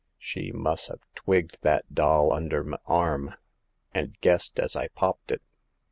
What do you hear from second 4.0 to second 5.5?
guessed as I popped it.